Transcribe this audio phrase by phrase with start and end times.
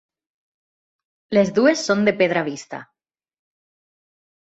[1.39, 2.83] Les dues són de pedra vista.